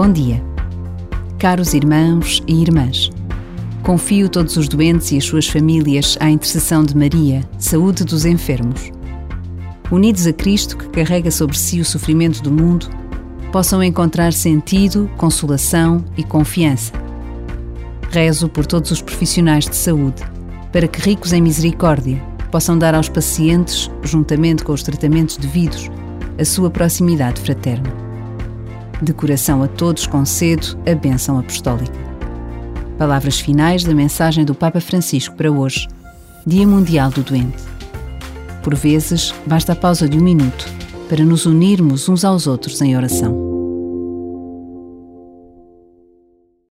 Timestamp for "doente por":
37.22-38.74